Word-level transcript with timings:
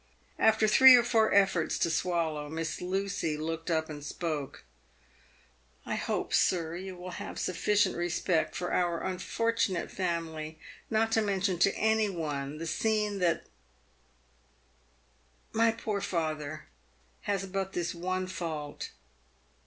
After 0.39 0.67
three 0.67 0.95
or 0.95 1.03
four 1.03 1.31
efforts 1.31 1.77
to 1.77 1.91
swallow, 1.91 2.49
Miss 2.49 2.81
Lucy 2.81 3.37
looked 3.37 3.69
up 3.69 3.87
and 3.87 4.03
spoke." 4.03 4.63
I 5.85 5.93
hope, 5.93 6.33
sir, 6.33 6.75
you 6.75 6.95
will 6.97 7.11
have 7.21 7.37
sufficient 7.37 7.95
respect 7.95 8.55
for 8.55 8.73
our 8.73 9.01
unfor 9.03 9.53
tunate 9.53 9.91
family 9.91 10.57
not 10.89 11.11
to 11.11 11.21
mention 11.21 11.59
to 11.59 11.75
any 11.75 12.09
one 12.09 12.57
the 12.57 12.65
scene 12.65 13.19
that 13.19 13.45
My 15.53 15.71
poor 15.71 16.01
father 16.01 16.65
has 17.29 17.45
but 17.45 17.73
this 17.73 17.93
one 17.93 18.25
fault." 18.25 18.89